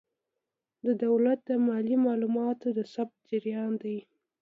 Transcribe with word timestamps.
دا 0.83 0.91
د 0.97 0.99
دولت 1.05 1.39
د 1.49 1.51
مالي 1.67 1.95
معاملاتو 2.05 2.67
د 2.77 2.79
ثبت 2.93 3.17
جریان 3.29 3.71
دی. 3.83 3.97